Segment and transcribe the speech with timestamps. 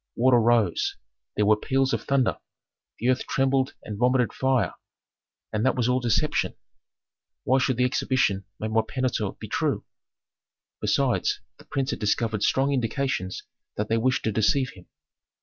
[0.15, 0.95] Water rose;
[1.35, 2.39] there were peals of thunder;
[2.97, 4.73] the earth trembled and vomited fire.
[5.53, 6.55] And that was all deception.
[7.43, 9.85] Why should the exhibition made by Pentuer be true?
[10.79, 13.43] Besides, the prince had discovered strong indications
[13.77, 14.87] that they wished to deceive him.